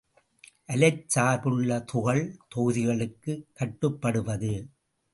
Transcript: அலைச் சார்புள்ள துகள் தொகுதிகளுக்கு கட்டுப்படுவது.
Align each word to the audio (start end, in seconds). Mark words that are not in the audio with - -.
அலைச் 0.73 1.03
சார்புள்ள 1.15 1.77
துகள் 1.91 2.23
தொகுதிகளுக்கு 2.55 3.35
கட்டுப்படுவது. 3.53 4.53